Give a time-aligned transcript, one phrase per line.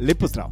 [0.00, 0.48] Lepo zdrav.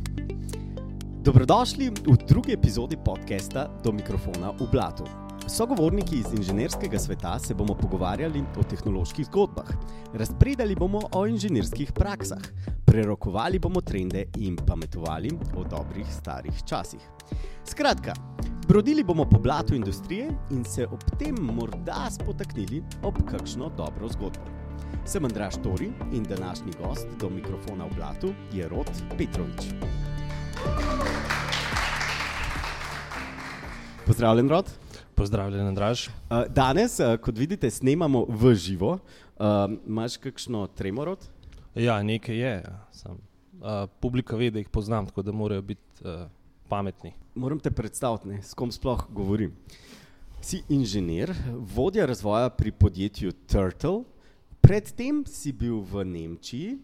[1.25, 5.05] Dobrodošli v drugi epizodi podcasta Do mikrofona v Blatu.
[5.49, 9.71] Sogovorniki iz inženirskega sveta se bomo pogovarjali o tehnoloških zgodbah,
[10.15, 12.45] razpredali bomo o inženirskih praksah,
[12.85, 17.01] prerokovali bomo trende in pametovali o dobrih starih časih.
[17.65, 18.13] Skratka,
[18.69, 24.58] brodili bomo po blatu industrije in se ob tem morda spotaknili ob kakšno dobro zgodbo.
[25.05, 29.73] Sem Andraš Tori in današnji gost do mikrofona v blatu je Rod Petrovič.
[34.07, 34.71] Pozdravljen, Rod.
[35.15, 36.09] Pozdravljen, Andraž.
[36.09, 38.99] Uh, Danes, uh, kot vidite, snemamo v živo.
[39.37, 41.19] Uh, Imáš kakšno tremorod?
[41.75, 42.55] Ja, nekaj je.
[42.65, 43.19] ja, Sam,
[43.61, 45.83] uh, publika ve, da jih poznam, tako da morajo biti
[46.69, 47.13] pametni.
[47.35, 49.55] Moram te predstaviti, ne, s kom sploh govorim.
[50.41, 51.33] Si inženir,
[51.75, 54.05] vodja razvoja pri podjetju Turtle,
[54.61, 56.79] predtem si bil v Nemčiji,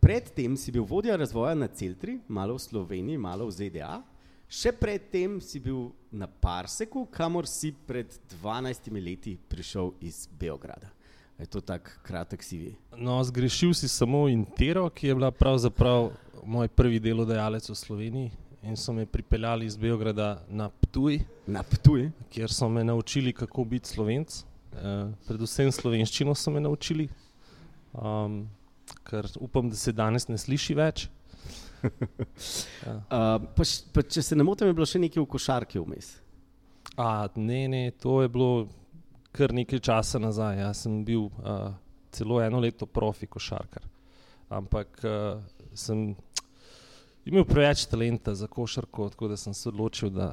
[0.00, 4.02] predtem si bil vodja razvoja na Celtri, malo v Sloveniji, malo v ZDA,
[4.48, 8.08] še predtem si bil na Parseku, kamor si pred
[8.40, 10.88] 12 leti prišel iz Beograda.
[11.38, 12.74] Je to tako kratek CV?
[12.98, 16.10] No, zgrešil si samo Intero, ki je bila pravzaprav
[16.42, 18.30] moj prvi delodajalec v Sloveniji.
[18.66, 22.10] In so me pripeljali iz Beograda na Ptuj, Na Ptuj.
[22.28, 24.42] kjer so me naučili, kako biti slovenc.
[24.68, 27.08] Uh, predvsem slovenščino so me naučili,
[27.96, 28.42] um,
[29.08, 31.08] kar upam, da se danes ne sliši več.
[31.78, 36.08] Uh, pa, pa, če se ne motim, je bilo še nekaj v košarki vmes.
[36.98, 38.66] A, ne, ne, to je bilo
[39.36, 40.58] kar nekaj časa nazaj.
[40.58, 41.68] Jaz sem bil uh,
[42.14, 43.86] celo eno leto profi košarkar.
[44.58, 45.38] Ampak uh,
[45.76, 46.08] sem
[47.28, 50.32] imel preveč talenta za košarko, tako da sem se odločil, da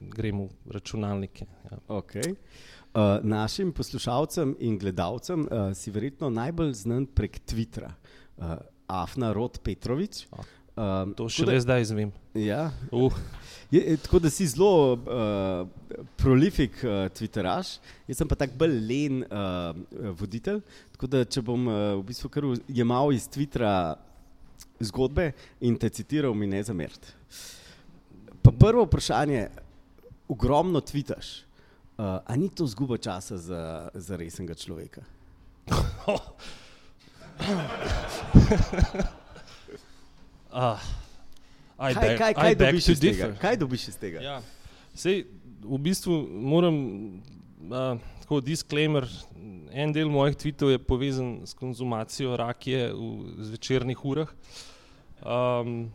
[0.00, 1.50] grem v računalnike.
[1.68, 1.82] Ja.
[1.98, 2.32] Okay.
[2.32, 2.75] Uh,
[3.22, 7.92] našim poslušalcem in gledalcem uh, si verjetno najbolj znan prek Twittera,
[8.36, 10.26] uh, Afna Rod Petrovič.
[10.76, 12.12] Um, To šele zdaj izvem.
[12.34, 13.12] Ja, Uh,
[13.70, 15.68] je, je, tako da si zelo uh,
[16.16, 19.72] prolifik uh, Twitteraš, jaz sem pa tako bolj len uh,
[20.20, 20.60] voditelj.
[20.92, 23.96] Tako da, če bom uh, v bistvu kar jemal iz Twittera
[24.80, 27.12] zgodbe in te citiral, mi ne zamerite.
[28.42, 29.48] Pa prvo vprašanje,
[30.28, 31.45] ogromno tvitaš.
[31.96, 35.00] Uh, a ni to zguba časa za, za resnega človeka?
[41.76, 43.34] I Kaj, beg- kaj, kaj, dobiš iz tega?
[43.40, 44.20] kaj dobiš iz tega?
[44.20, 44.36] Ja.
[44.96, 45.26] Sej,
[45.60, 46.76] v bistvu moram,
[47.68, 49.04] uh, tako disclaimer,
[49.72, 54.32] en del mojih tweetov je povezan s konzumacijo rakije v zvečernih urah.
[55.20, 55.92] Um,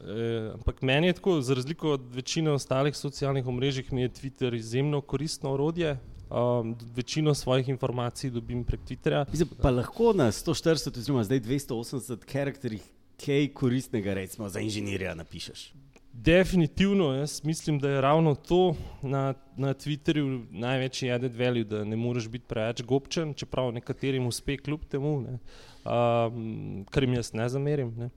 [0.00, 4.56] eh, ampak meni je tako, za razliko od večine ostalih socialnih omrežij, mi je Twitter
[4.56, 5.98] izjemno koristno orodje.
[6.30, 9.24] Um, večino svojih informacij dobim prek Twitterja.
[9.30, 12.82] Mislim, pa lahko na 140, oziroma zdaj 280 karakterjih
[13.24, 15.72] kaj koristnega, recimo za inženirja, napišeš.
[16.12, 21.96] Definitivno, jaz mislim, da je ravno to na, na Twitterju največji added value, da ne
[21.96, 25.38] moreš biti preveč gobčen, čeprav nekaterim uspe kljub temu, ne,
[25.84, 27.94] um, kar jim jaz ne zamerim.
[27.98, 28.10] Ne.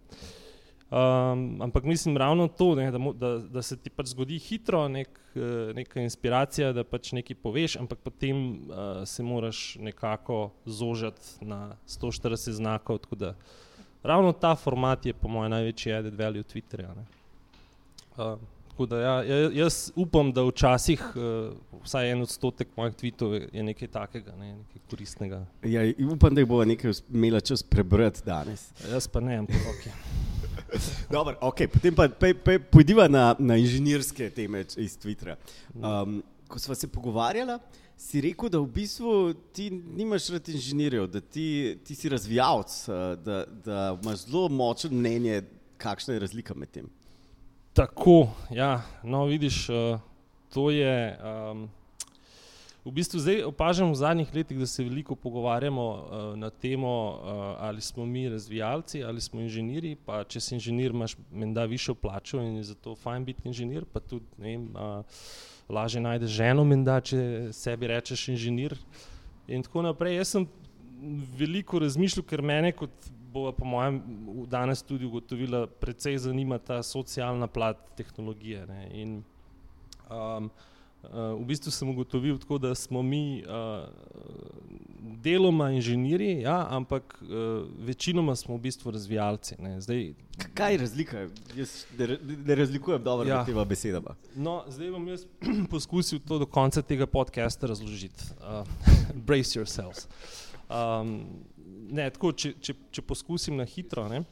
[0.93, 5.09] Um, ampak mislim ravno to, ne, da, da, da se ti pač zgodi hitro, nek,
[5.35, 11.75] eh, neka inspiracija, da pač nekaj poveš, ampak potem uh, se moraš nekako zožati na
[11.87, 12.99] 140 znakov.
[13.11, 13.33] da
[14.03, 16.93] Ravno ta format je po mojem največji added value Twitterja.
[16.95, 17.05] Ne.
[18.17, 18.37] Uh,
[18.69, 23.63] tako da ja, ja, jaz upam, da včasih uh, vsaj en odstotek mojih tweetov je,
[23.63, 25.41] nekaj takega, ne, nekaj koristnega.
[25.63, 28.69] Ja, upam, da jih bo nekaj imela čas prebrati danes.
[28.91, 29.89] Jaz pa ne, ampak ok.
[31.11, 35.35] Dobar, okay, potem pa pe, pe, pojdiva na, na inženirske teme iz Twittera.
[35.75, 37.57] Um, ko smo se pogovarjali,
[37.97, 42.95] si rekel, da v bistvu ti nimaš rad inženirjev, da ti, ti si razvijalec, uh,
[43.22, 45.44] da, da imaš zelo močno mnenje,
[45.78, 46.89] kakšna je razlika med tem.
[47.73, 50.01] Tako, ja, no vidiš, uh,
[50.53, 51.17] to je.
[51.22, 51.69] Um,
[52.85, 57.31] v bistvu zdaj opažam v zadnjih letih, da se veliko pogovarjamo uh, na temo, uh,
[57.59, 59.97] ali smo mi razvijalci ali smo inženirji.
[60.27, 63.85] Če si inženir, imaš menda višjo plačo in je zato fajn biti inženir.
[63.85, 65.06] Pa tudi vem, uh,
[65.69, 68.75] lažje najdeš ženo, menda, če sebi rečeš inženir.
[69.47, 70.19] In tako naprej.
[70.19, 70.47] Jaz sem
[71.39, 74.01] veliko razmišljal, ker mene, kot bo po mojem
[74.51, 78.68] danes tudi ugotovila, precej zanima ta socialna plat tehnologije.
[78.68, 78.83] Ne.
[79.01, 79.15] In,
[80.12, 80.51] um,
[81.03, 83.88] uh, v bistvu sem ugotovil, tako, da smo mi uh,
[85.23, 89.55] deloma inženirji, ja, ampak uh, večinoma smo v bistvu razvijalci.
[89.59, 89.81] Ne.
[89.81, 90.13] Zdaj,
[90.53, 91.27] Kaj je razlika?
[91.55, 93.29] Jaz ne, ne razlikujem dobro.
[93.29, 93.38] Ja.
[93.38, 94.15] med tema besedama.
[94.35, 95.25] No, zdaj bom jaz
[95.71, 98.23] poskusil to do konca tega podcasta razložiti.
[98.41, 98.67] Uh,
[99.27, 100.07] brace yourselves.
[100.69, 101.19] Um,
[101.91, 104.07] ne, tako, če, če, če poskusim na hitro.
[104.09, 104.23] Ne,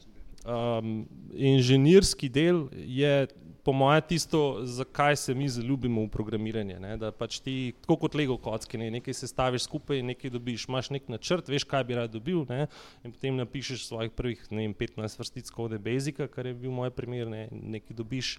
[0.44, 3.26] um, inženirski del je
[3.64, 6.80] po mojem, tisto, zakaj se mi zaljubimo v programiranje.
[6.80, 6.96] Ne?
[6.96, 8.90] Da pač ti, tako kot Lego kocke, ne?
[8.90, 12.66] nekaj se staviš skupaj, nekaj dobiš, imaš nek načrt, veš, kaj bi rad dobil, ne?
[13.04, 17.30] in potem napišeš svojih prvih vem, 15 vrstic kode Basica, kar je bil moj primer,
[17.30, 17.48] ne?
[17.52, 18.36] nekaj dobiš.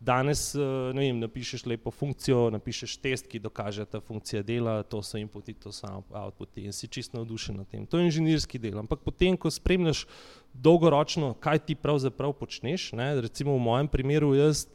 [0.00, 0.60] Danes eh,
[0.96, 5.52] vem, napišeš lepo funkcijo, napišeš test, ki dokaže, da ta funkcija dela, to so inputi,
[5.52, 7.84] to so outputi in si čisto navdušen nad tem.
[7.86, 8.78] To je inženirski del.
[8.80, 10.06] Ampak potem, ko spremljaš
[10.54, 12.92] dolgoročno, kaj ti pravzaprav počneš.
[12.92, 13.20] Ne?
[13.20, 14.66] Recimo v mojem primeru, jaz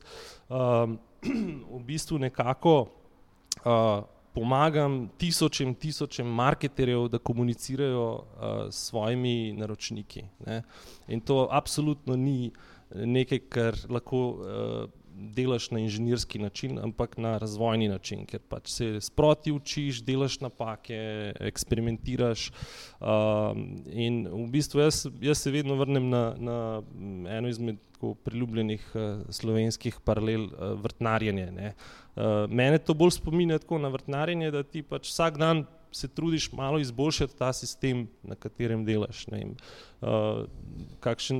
[0.49, 0.97] um,
[1.77, 4.03] v bistvu nekako uh,
[4.35, 8.23] pomagam tisočem, tisočem marketerjev, da komunicirajo uh,
[8.69, 10.25] s svojimi naročniki.
[10.45, 10.61] Ne?
[11.07, 12.51] In to absolutno ni
[12.95, 14.27] nekaj, kar lahko.
[14.29, 15.04] Uh,
[15.35, 20.97] delaš na inženirski način, ampak na razvojni način, ker pač se sproti učiš, delaš napake,
[21.39, 22.49] eksperimentiraš.
[22.99, 26.57] Um, in v bistvu jaz, jaz se vedno vrnem na, na
[27.37, 27.81] eno izmed
[28.23, 31.73] priljubljenih uh, slovenskih paralel uh, vrtnarjenje.
[32.15, 35.65] Uh, mene to bolj spominja na vrtnarjenje, da ti pač vsak dan
[35.95, 39.27] se trudiš malo izboljšati ta sistem, na katerem delaš.
[39.31, 39.45] Ne,
[40.01, 40.43] uh,
[40.99, 41.39] kakšen,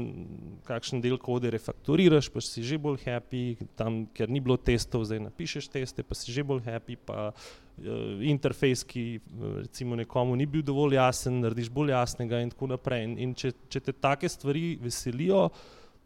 [0.63, 5.25] kakšen del kode refaktoriraš, pa si že bolj happy, tam, ker ni bilo testov, zdaj
[5.27, 6.95] napišeš teste, pa si že bolj happy.
[6.95, 9.19] Pa, uh, interfejs, ki
[9.65, 13.03] recimo nekomu ni bil dovolj jasen, narediš bolj jasnega, in tako naprej.
[13.09, 15.49] In, in če, če te take stvari veselijo,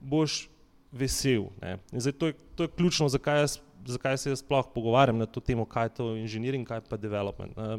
[0.01, 0.47] boš
[0.89, 1.51] vesel.
[1.93, 5.37] Zdaj, to, je, to je ključno, zakaj, jaz, zakaj se jaz sploh pogovarjam na to
[5.37, 7.53] temo, kaj je to inženiring, kaj pa development.
[7.53, 7.77] Uh,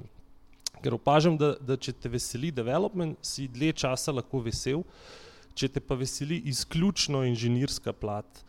[0.83, 4.85] Ker opažam, da, da če te veseli development, si dlje časa lahko vesel,
[5.55, 8.43] če te pa veseli izključno inženirska plat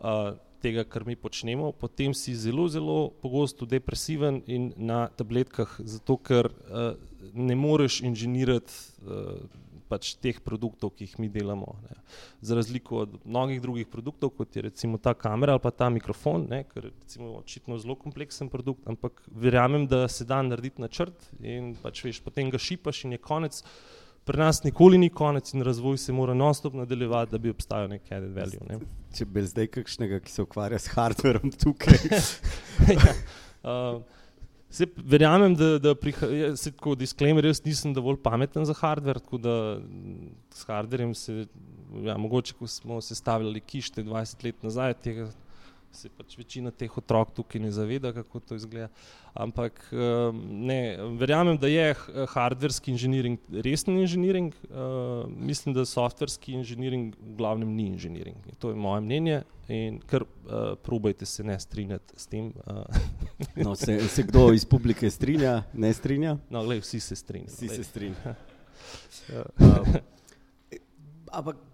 [0.00, 6.18] uh, tega, kar mi počnemo, potem si zelo, zelo pogosto depresiven in na tabletkah, zato
[6.18, 6.92] ker uh,
[7.32, 8.74] ne moreš inženirati.
[9.06, 11.74] Uh, pač teh produktov, ki jih mi delamo.
[11.84, 11.98] Ne.
[12.44, 16.46] Za razliko od mnogih drugih produktov, kot je recimo ta kamera ali pa ta mikrofon,
[16.50, 21.74] ne, ker je očitno zelo kompleksen produkt, ampak verjamem, da se da narediti načrt in
[21.82, 23.62] pač veš, potem ga šipaš in je konec.
[24.28, 28.10] Pri nas nikoli ni konec in razvoj se mora non-stop nadaljevati, da bi obstajal nek
[28.12, 28.60] added value.
[28.68, 28.76] Ne.
[29.16, 31.96] Če bi zdaj kakšnega, ki se ukvarja s hardverom tukaj.
[32.92, 33.14] ja,
[33.72, 34.17] uh,
[34.70, 39.38] Se, verjamem, da, da prihaja, se tako disclaimer, jaz nisem dovolj pameten za hardware, tako
[39.40, 39.54] da
[40.52, 41.46] s hardverjem se,
[42.04, 45.30] ja, mogoče, ko smo sestavljali kište 20 let nazaj, tega
[45.92, 48.88] se pač večina teh otrok tukaj ne zaveda, kako to izgleda.
[49.38, 50.80] Ampak ehm, ne,
[51.18, 51.94] verjamem, da je
[52.34, 58.50] hardverski inženiring resen inženiring, uh, mislim, da softverski inženiring v glavnem ni inženiring.
[58.58, 62.52] To je moje mnenje in kar uh, probajte se ne strinjati s tem.
[62.66, 62.84] Uh.
[63.64, 66.38] no, se, se kdo iz publike strinja, ne strinja?
[66.50, 67.54] No, gled, vsi se strinjajo.
[67.54, 68.34] Vsi se strinjajo.
[69.60, 69.96] um,
[71.32, 71.67] ampak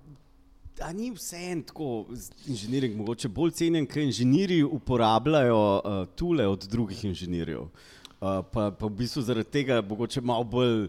[0.76, 2.06] da ni vse en tako
[2.46, 7.60] inženiring, mogoče bolj cenjen, ker inženirji uporabljajo uh, tule od drugih inženirjev.
[7.60, 10.88] Uh, pa, pa v bistvu zaradi tega mogoče malo bolj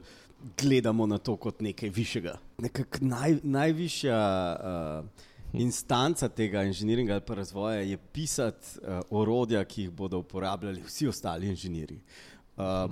[0.58, 2.38] gledamo na to kot nekaj višjega.
[2.62, 4.20] Nekak naj, najvišja
[4.56, 10.82] uh, instanca tega inženiringa ali pa razvoja je pisati uh, orodja, ki jih bodo uporabljali
[10.86, 12.02] vsi ostali inženirji.
[12.58, 12.92] Uh,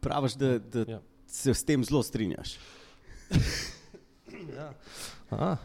[0.00, 1.00] praviš, da, da ja.
[1.26, 2.56] se s tem zelo strinjaš.
[4.56, 4.72] ja.
[5.30, 5.56] Aha,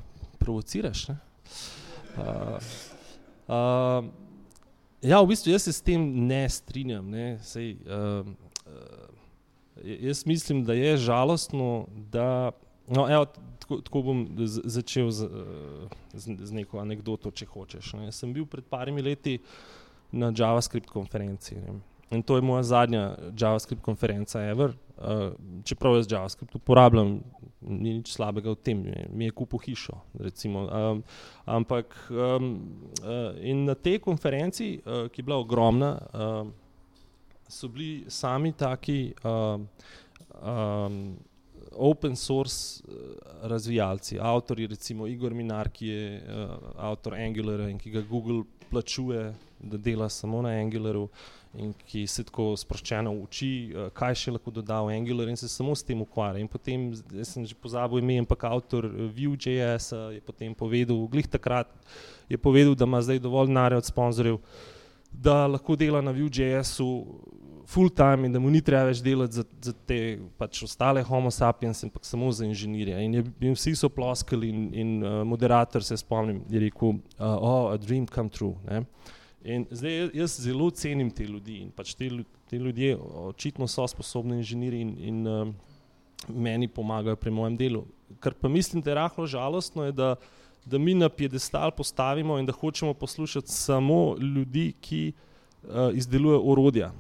[0.48, 1.10] provociraš.
[1.10, 2.56] Uh,
[3.52, 4.06] uh,
[5.04, 7.10] ja, v bistvu jaz se s tem ne strinjam.
[7.12, 7.28] Ne?
[7.44, 12.52] Sej, uh, uh, jaz mislim, da je žalostno, da.
[12.88, 13.26] No, evo,
[13.60, 15.28] tako, tako bom začel z,
[16.14, 17.98] z, z neko anegdoto, če hočeš.
[18.00, 18.12] Ne?
[18.16, 19.42] Sem bil pred parimi leti
[20.16, 21.60] na JavaScript konferenci.
[21.60, 21.76] Ne?
[22.16, 24.72] In to je moja zadnja JavaScript konferenca, ever.
[24.98, 27.20] Uh, čeprav jaz JavaScript uporabljam
[27.62, 28.80] ni nič slabega v tem,
[29.14, 29.98] mi je kupil hišo.
[30.18, 31.04] Um,
[31.46, 32.48] ampak um,
[33.04, 36.50] uh, na tej konferenci, uh, ki je bila ogromna, uh,
[37.48, 39.62] so bili sami taki uh,
[40.42, 41.18] um,
[41.78, 42.82] open source
[43.42, 46.58] razvijalci, avtori, recimo Igor Minar, ki je uh,
[46.90, 51.08] avtor Angulara in ki ga Google plačuje, da dela samo na Angularu
[51.58, 55.50] in ki se tako sproščeno uči, eh, kaj še lahko doda v Angular in se
[55.50, 56.42] samo s tem ukvarja.
[56.42, 61.28] In potem, jaz sem že pozabil ime, ampak avtor eh, Vue.js je potem povedal, glih
[61.28, 61.68] takrat
[62.30, 64.38] je povedal, da ima zdaj dovolj denarja od sponzorjev,
[65.12, 66.90] da lahko dela na Vue.js-u
[67.68, 70.00] full time in da mu ni treba več delati za, za te
[70.40, 73.00] pač ostale homo sapiens, ampak samo za inženirje.
[73.04, 77.26] In, je, in vsi so ploskali in, in uh, moderator se spomnim, je rekel, uh,
[77.36, 78.56] oh, a dream come true.
[78.70, 78.86] Ne?
[79.48, 82.10] In zdaj jaz zelo cenim te ljudi in pač te,
[82.50, 82.98] te ljudje
[83.30, 85.54] očitno so sposobni inženirji in, in um,
[86.28, 87.86] meni pomagajo pri mojem delu.
[88.20, 90.16] Kar pa mislim, da je rahlo žalostno, je, da,
[90.66, 96.92] da mi na piedestal postavimo in da hočemo poslušati samo ljudi, ki uh, izdelujejo orodja.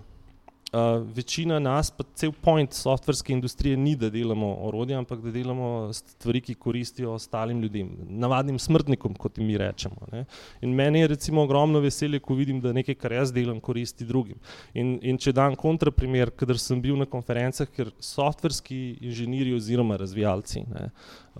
[0.74, 5.94] Uh, večina nas, pa cel point softverske industrije, ni da delamo orodje, ampak da delamo
[5.94, 10.10] stvari, ki koristijo ostalim ljudem, navadnim smrtnikom, kot mi rečemo.
[10.12, 10.26] Ne.
[10.62, 14.42] In meni je recimo ogromno veselje, ko vidim, da nekaj, kar jaz delam, koristi drugim.
[14.74, 20.66] In, in če dam kontraprimer, kadar sem bil na konferencah, ker softverski inženirji oziroma razvijalci
[20.68, 20.90] ne,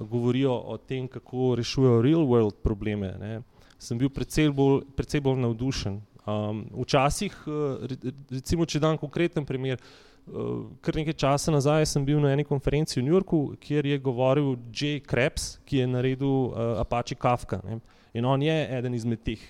[0.08, 3.42] govorijo o tem, kako rešujejo real world probleme, ne,
[3.78, 6.00] sem bil precej bolj, precej bolj navdušen.
[6.28, 7.96] Um, včasih, eh,
[8.32, 9.80] recimo, če dam konkreten primer,
[10.28, 14.00] uh, kar nekaj časa nazaj sem bil na eni konferenci v New Yorku, kjer je
[14.04, 17.62] govoril Jay Krebs, ki je naredil uh, Apache Kafka.
[17.64, 17.80] Ne.
[18.18, 19.42] In on je eden izmed teh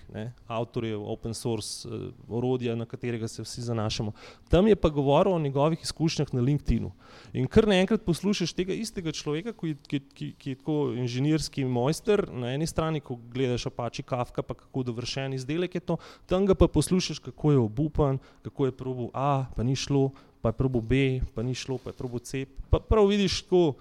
[0.52, 4.12] avtorjev open source uh, orodja, na katerega se vsi zanašamo.
[4.52, 6.92] Tam je pa govoril o njegovih izkušnjah na LinkedInu.
[7.34, 12.26] In kar naenkrat poslušaš tega istega človeka, ki, ki, ki, ki je tako inženirski mojster,
[12.28, 15.98] na eni strani, ko gledaš opači Kafka, pa kako dovršen izdelek je to,
[16.28, 20.10] tam ga pa poslušaš, kako je obupan, kako je probo A, pa ni šlo,
[20.42, 22.46] pa je probo B, pa ni šlo, pa je probo C.
[22.70, 23.78] Pa prav vidiš tako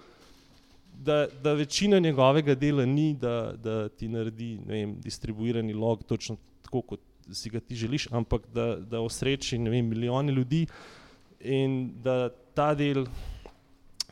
[1.03, 6.81] da, da večina njegovega dela ni, da, da ti naredi vem, distribuirani log, točno tako,
[6.81, 6.99] kot
[7.31, 10.65] si ga ti želiš, ampak da, da osreči milijone ljudi
[11.39, 13.05] in da ta del,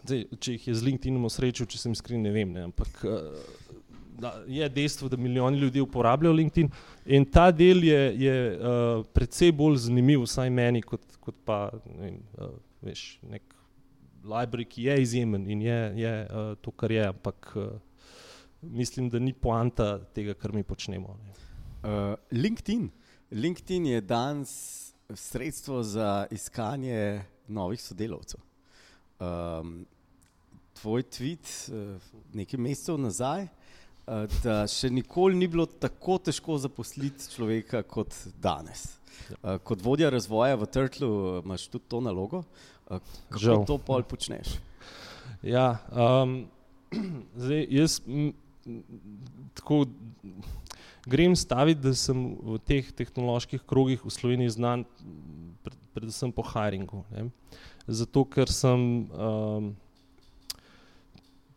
[0.04, 3.06] zdaj, če jih je z LinkedInom osrečil, če sem iskren, ne vem, ne, ampak
[4.20, 6.70] da, je dejstvo, da milijoni ljudi uporabljajo LinkedIn
[7.06, 12.00] in ta del je, je uh, predvsej bolj zanimiv, vsaj meni, kot, kot pa ne
[12.04, 12.54] vem, uh,
[12.86, 13.55] veš, nek
[14.26, 17.64] library, ki je izjemen in je, je uh, to, kar je, ampak uh,
[18.62, 21.18] mislim, da ni poanta tega, kar mi počnemo.
[21.84, 22.90] Uh, LinkedIn.
[23.32, 24.52] LinkedIn je danes
[25.14, 28.40] sredstvo za iskanje novih sodelavcev.
[29.20, 29.86] Um,
[30.82, 32.02] tvoj tweet uh,
[32.34, 38.88] nekaj mesecev nazaj, uh, da še nikoli ni bilo tako težko zaposliti človeka kot danes.
[39.42, 41.12] Uh, kot vodja razvoja v Turtlu
[41.44, 42.42] imaš tudi to nalogo.
[42.42, 43.66] Uh, Kako Žal.
[43.66, 44.60] to pol počneš?
[45.42, 46.46] Ja, um,
[47.42, 48.34] zdaj, jaz m,
[49.58, 49.86] tako
[51.06, 54.86] grem staviti, da sem v teh tehnoloških krogih v Sloveniji znan
[55.66, 57.06] pred, predvsem po hiringu.
[57.14, 57.30] Ne?
[57.86, 59.74] Zato, ker sem um,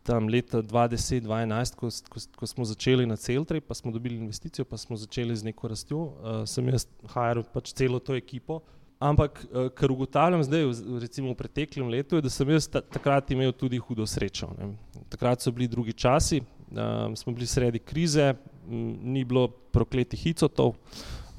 [0.05, 4.77] tam leta 2010-2011, ko, ko, ko smo začeli na Celtri, pa smo dobili investicijo, pa
[4.77, 8.61] smo začeli z neko rastjo, uh, sem jaz hiral pač celo to ekipo,
[8.99, 10.65] Ampak, uh, kar ugotavljam zdaj,
[10.99, 14.49] recimo v preteklem letu, je, da sem jaz ta, takrat imel tudi hudo srečo.
[14.57, 14.73] Ne.
[15.07, 18.33] Takrat so bili drugi časi, um, smo bili sredi krize,
[18.67, 20.73] m, ni bilo prokletih hicotov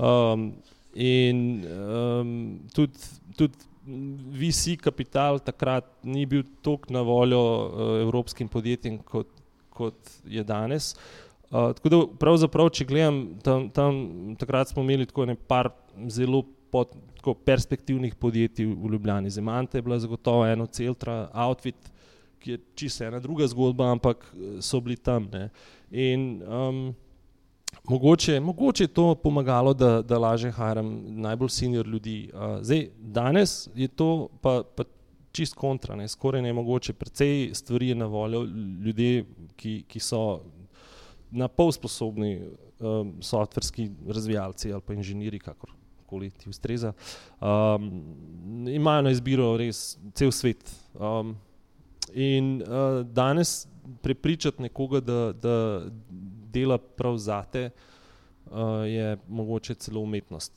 [0.00, 0.46] um,
[0.96, 2.30] in um,
[2.72, 2.96] tudi,
[3.36, 3.68] tudi
[4.40, 9.28] VC kapital takrat ni bil toliko na voljo uh, evropskim podjetjem, kot,
[9.68, 10.94] kot je danes.
[11.50, 14.00] Uh, tako da, pravzaprav, če gledam, tam, tam,
[14.40, 15.68] takrat smo imeli tako nekaj
[16.08, 19.30] zelo pod, tako, perspektivnih podjetij v Ljubljani.
[19.30, 21.90] Zemante je bila zagotovo eno celtra, Outfit,
[22.38, 25.28] ki je čisto ena druga zgodba, ampak eh, so bili tam.
[25.32, 25.48] Ne.
[25.90, 26.94] In um,
[27.88, 32.30] mogoče, mogoče je to pomagalo, da, da lažje haram najbolj senior ljudi.
[32.34, 34.84] Uh, zdaj, danes je to pa, pa
[35.32, 36.08] čist kontra, ne.
[36.08, 38.44] skoraj ne mogoče, precej stvari je na voljo
[38.84, 39.24] ljudi,
[39.56, 40.40] ki, ki so
[41.30, 42.40] na pol sposobni
[42.80, 45.79] um, softverski razvijalci ali pa inženiri, kakor
[46.10, 46.92] karkoli ti ustreza.
[47.40, 50.64] Um, imajo na izbiro res cel svet.
[50.94, 51.36] Um,
[52.12, 53.68] in uh, danes
[54.02, 55.82] prepričati nekoga, da, da
[56.52, 57.70] dela prav zate,
[58.50, 60.52] uh, je mogoče celo umetnost.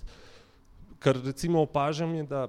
[1.00, 2.48] Kar recimo opažam, je, da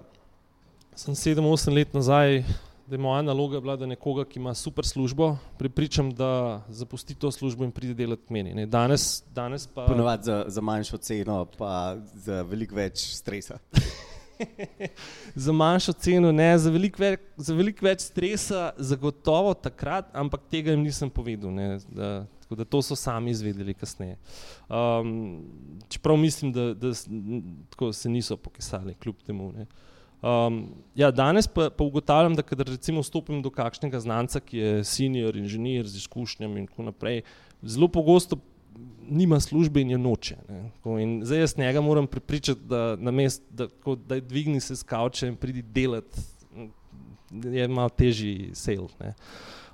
[0.96, 2.44] sem sedem-osem let nazaj
[2.86, 7.30] da je moja naloga bila, da nekoga, ki ima super službo, prepričam, da zapusti to
[7.30, 8.54] službo in pride delati k meni.
[8.54, 8.66] Ne.
[8.66, 9.86] Danes, danes pa.
[9.86, 13.58] Ponovadi za, za manjšo ceno, pa za veliko več stresa.
[15.46, 20.84] za manjšo ceno, ne, za veliko več, velik več stresa, zagotovo takrat, ampak tega jim
[20.84, 21.54] nisem povedal.
[21.54, 22.12] Ne, da,
[22.44, 24.18] tako da to so sami izvedeli kasneje.
[24.68, 25.16] Um,
[25.88, 26.92] čeprav mislim, da, da
[27.70, 29.52] tako se niso pokesali, kljub temu.
[29.56, 29.66] Ne.
[30.24, 34.84] Um, ja, danes pa, pa ugotavljam, da kadar recimo stopim do kakšnega znanca, ki je
[34.88, 37.22] senior inženir z izkušnjami in tako naprej,
[37.62, 38.38] zelo pogosto
[39.04, 40.36] nima službe in je noče.
[41.00, 45.28] In zdaj jaz njega moram prepričati, da na mest, da, ko, da dvigni se skavče
[45.28, 46.20] in pridi delati,
[47.30, 49.12] je malo težji sale.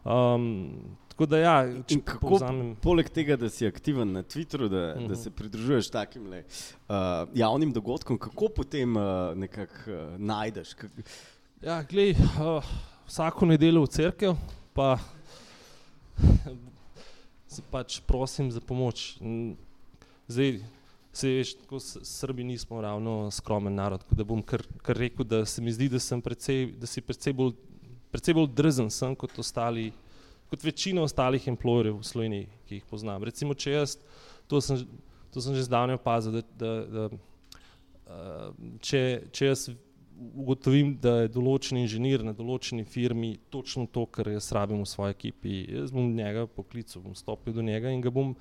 [0.04, 1.56] Um, Da, ja,
[2.04, 2.76] kako, povzamem...
[2.80, 5.08] Poleg tega, da si aktiven na Twitterju, da, uh -huh.
[5.08, 5.22] da mhm.
[5.22, 6.44] se pridružuješ takim le,
[6.88, 6.94] uh,
[7.34, 9.02] javnim dogodkom, kako potem uh,
[9.34, 10.68] nekako uh, najdeš?
[11.62, 12.64] Ja, glej, uh,
[13.06, 14.36] vsako nedeljo v cerkev,
[14.72, 14.98] pa
[17.52, 19.18] se pač prosim za pomoč.
[20.28, 20.60] Zdaj,
[21.12, 25.62] se veš, tako Srbi nismo ravno skromen narod, da bom kar, kar rekel, da se
[25.62, 27.52] mi zdi, da precej, da si precej bolj,
[28.10, 29.92] precej bolj drzen sem kot ostali,
[30.50, 33.24] kot večina ostalih employerjev v Sloveniji, ki jih poznam.
[33.26, 33.96] Recimo, če jaz,
[34.50, 34.82] to sem,
[35.30, 38.50] to sem že zdavnaj opazil, da, da, da uh,
[38.82, 39.68] če, če jaz
[40.20, 45.14] ugotovim, da je določen inženir na določeni firmi točno to, kar jaz rabim v svoji
[45.16, 45.62] ekipi.
[45.78, 48.34] Jaz bom njega poklical, bom stopil do njega in ga bom,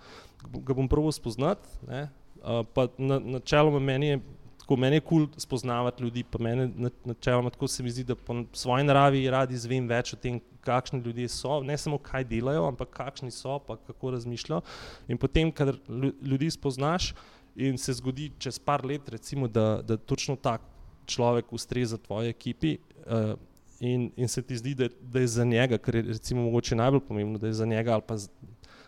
[0.44, 1.80] ga bom prvo spoznati.
[1.88, 4.20] Uh, pa na, načeloma meni je
[4.70, 8.04] tako, meni je kul cool spoznavati ljudi, pa meni na, načeloma tako se mi zdi,
[8.04, 12.28] da po svoji naravi radi izvem več o tem, kakšni ljudje so, ne samo kaj
[12.30, 14.62] delajo, ampak kakšni so, pa kako razmišljajo.
[15.08, 15.80] In potem, kadar
[16.22, 17.16] ljudi spoznaš
[17.56, 20.66] in se zgodi čez par let, recimo, da, da točno tako
[21.10, 23.34] človek ustreza tvoji ekipi uh,
[23.80, 27.40] in, in se ti zdi, da, da je za njega, kar je recimo najbolj pomembno,
[27.40, 28.18] da je za njega ali pa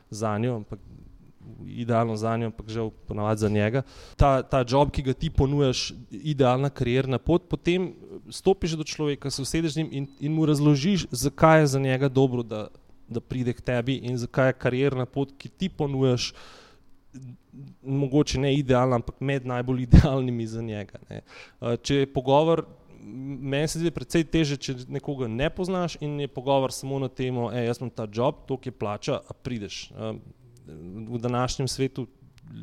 [0.09, 0.79] za njo, ampak
[1.65, 3.81] idealno za njo, ampak žal ponavadi za njega.
[4.15, 7.93] Ta, ta job, ki ga ti ponujaš, idealna karierna pot, potem
[8.29, 12.09] stopiš do človeka, se usedeš z njim in, in mu razložiš, zakaj je za njega
[12.09, 12.67] dobro, da,
[13.07, 16.33] da pride k tebi in zakaj je karierna pot, ki ti ponujaš,
[17.83, 20.99] mogoče ne idealna, ampak med najbolj idealnimi za njega.
[21.09, 21.21] Ne.
[21.83, 22.65] Če je pogovor,
[23.03, 27.49] meni se zdi precej teže, če nekoga ne poznaš in je pogovor samo na temo,
[27.51, 29.89] e, jaz imam ta job, to, je plača, a prideš.
[30.67, 32.07] V današnjem svetu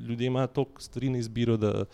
[0.08, 1.84] ljudje imajo toliko stvari na izbiro, da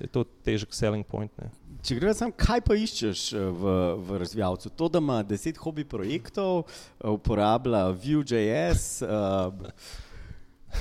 [0.00, 1.32] je to težek selling point.
[1.38, 1.50] Ne.
[1.82, 4.70] Če greš sam, kaj pa iščeš v, v razvijalcu?
[4.76, 6.66] To, da ima deset hobi projektov,
[7.04, 9.02] uporablja Vue.js.
[9.02, 9.54] Uh...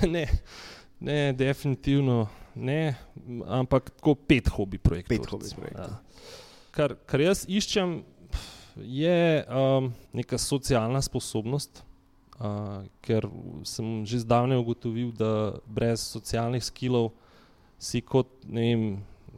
[0.16, 0.28] ne.
[1.00, 2.28] Ne, definitivno
[2.60, 2.96] ne,
[3.48, 5.16] ampak tako pet hobi projektov.
[5.16, 5.94] Pet hobi projektov.
[5.94, 6.26] Ja.
[6.76, 8.02] Kar, kar jaz iščem,
[8.80, 11.84] je um, neka socialna sposobnost,
[12.40, 13.28] uh, ker
[13.68, 17.12] sem že zdavnaj ugotovil, da brez socialnih skillov
[17.80, 18.84] si kot ne vem,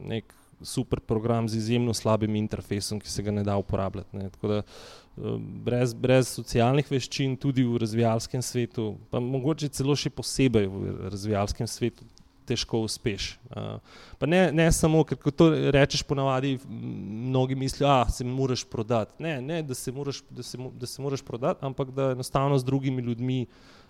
[0.02, 4.16] nek super program z izjemno slabim interfejsom, ki se ga ne da uporabljati.
[4.16, 4.30] Ne.
[4.30, 10.10] Tako da uh, brez, brez socialnih veščin, tudi v razvijalskem svetu, pa mogoče celo še
[10.10, 12.06] posebej v razvijalskem svetu,
[12.46, 13.38] težko uspeš.
[13.50, 13.78] Uh,
[14.18, 19.22] pa ne, ne samo, ker ko to rečeš ponavadi, mnogi mislijo, da se moraš prodati.
[19.22, 22.64] Ne, ne da, se moraš, da, se, da se moraš prodati, ampak da enostavno z
[22.64, 23.46] drugimi ljudmi,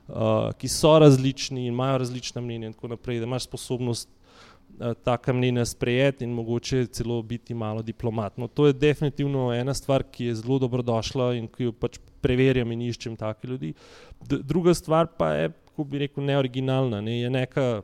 [0.08, 4.08] uh, ki so različni in imajo različna mnenja in tako naprej, da imaš sposobnost
[4.80, 8.38] Eh, taka mnenja sprejeti in mogoče celo biti malo diplomat.
[8.38, 12.72] No, to je definitivno ena stvar, ki je zelo dobrodošla in ki jo pač preverjam
[12.72, 13.74] in iščem take ljudi.
[14.28, 17.20] D druga stvar pa je, kako bi rekel, neoriginalna, ne?
[17.20, 17.82] je neka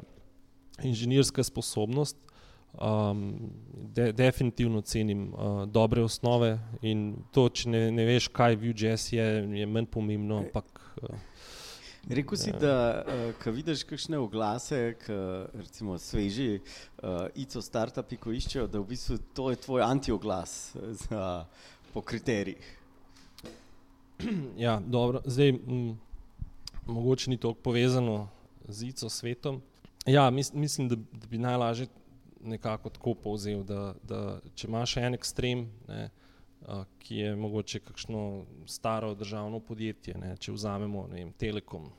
[0.83, 2.17] inženirska sposobnost.
[2.79, 3.51] Um,
[3.95, 9.25] de definitivno cenim uh, dobre osnove in to, če ne, ne veš, kaj Vue.js je,
[9.59, 10.69] je manj pomembno, ampak
[11.03, 11.17] uh,
[12.09, 12.59] Rekl si, ja.
[12.59, 15.17] da uh, ko vidiš kakšne oglase, ki
[15.61, 16.61] recimo sveži,
[17.03, 21.45] uh, ico startupi, ko iščejo, da v bistvu to je tvoj antioglas za,
[21.93, 22.75] po kriterijih.
[24.57, 25.21] Ja, dobro.
[25.25, 25.99] Zdaj, m,
[26.87, 28.29] mogoče ni to povezano
[28.69, 29.61] z ico svetom.
[30.09, 31.87] Ja, mis, mislim, da, da bi najlažje
[32.41, 36.09] nekako tako povzel, da, da če imaš en ekstrem, ne,
[36.99, 38.23] ki je mogoče kakšno
[38.67, 41.91] staro državno podjetje, ne, če vzamemo vem, Telekom,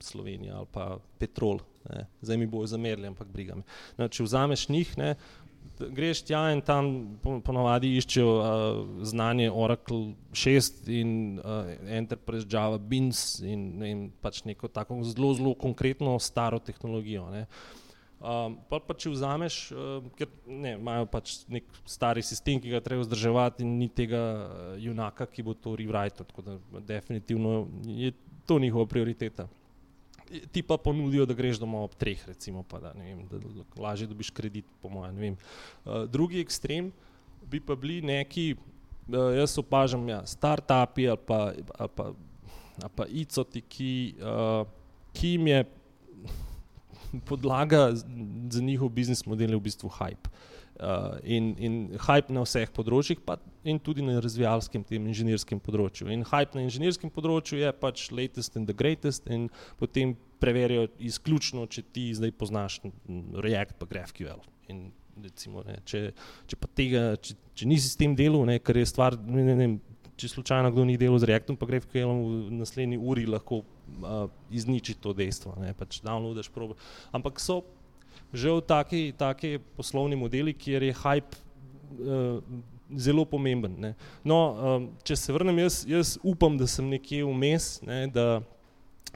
[0.00, 1.60] Slovenija ali pa Petrol,
[1.90, 3.62] ne, zdaj mi bojo zamerili, ampak briga me.
[3.98, 5.14] No, če vzameš njih, ne,
[5.88, 6.88] greš tja in tam
[7.20, 14.68] ponovadi iščejo uh, znanje Oracle 6 in uh, Enterprise Java Beans in vem, pač neko
[14.68, 17.28] tako zelo, zelo konkretno staro tehnologijo.
[17.32, 17.46] Ne.
[18.20, 22.82] Um, pa, pa če vzameš, uh, ker ne, imajo pač nek stari sistem, ki ga
[22.84, 26.26] treba vzdrževati, in ni tega uh, junaka, ki bo to rewrite.
[26.28, 28.12] Tako da definitivno je
[28.44, 29.48] to njihova prioriteta.
[30.52, 33.38] Ti pa ponudijo, da greš domov ob treh, recimo, pa da, vem, da
[33.82, 35.34] lažje dobiš kredit, po mojem.
[35.84, 36.92] Uh, drugi ekstrem
[37.50, 41.40] bi pa bili neki, uh, jaz opažam, ja, start-upi ali pa,
[41.78, 42.12] ali pa,
[42.82, 44.62] ali pa icoti, ki, uh,
[45.12, 45.64] ki jim je
[47.28, 47.90] podlaga
[48.50, 50.30] za njihov biznis model je v bistvu hype.
[50.30, 50.59] Uh,
[51.22, 53.36] in, in hype na vseh področjih, pa
[53.84, 56.08] tudi na razvijalskem, tem inženirskem področju.
[56.12, 59.48] In hype na inženirskem področju je pač latest and the greatest, in
[59.80, 62.80] potem preverijo izključno, če ti zdaj poznaš
[63.44, 64.40] React, pa GraphQL.
[64.72, 64.88] In
[65.20, 66.10] recimo, ne, če,
[66.48, 69.56] če pa tega, če, če nisi s tem delal, ne, kar je stvar, ne, ne,
[69.58, 69.68] ne,
[70.20, 74.96] če slučajno kdo ni delal z Reactom, pa GraphQL v naslednji uri lahko uh, izniči
[75.00, 76.78] to dejstvo, pač downloadaš probe.
[77.16, 77.60] Ampak so
[78.32, 81.36] že v taki, taki poslovni modeli, kjer je hype
[81.98, 82.38] uh,
[82.96, 83.94] zelo pomemben.
[84.24, 88.40] No, um, če se vrnem, jaz, jaz upam, da sem nekje vmes, ne, da,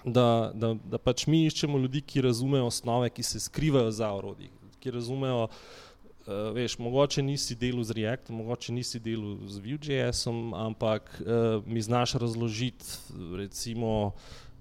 [0.04, 4.50] da, da, da pač mi iščemo ljudi, ki razumejo osnove, ki se skrivajo za orodji,
[4.82, 11.10] ki razumejo, uh, veš, mogoče nisi delal z Reactom, mogoče nisi delal z Vue.jsom, ampak
[11.22, 12.98] uh, mi znaš razložiti,
[13.38, 14.14] recimo,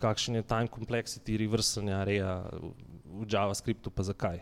[0.04, 2.42] kakšen je time complexity reversanja reja
[3.14, 4.42] v JavaScriptu, pa zakaj.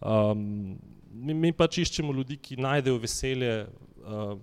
[0.00, 0.78] Um,
[1.12, 3.52] mi, mi pač iščemo ljudi, ki najdejo veselje,
[4.02, 4.34] uh,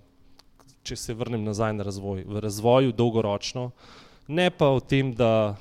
[0.87, 3.69] če se vrnem nazaj na razvoj, v razvoju dolgoročno,
[4.29, 5.57] ne pa v tem, da.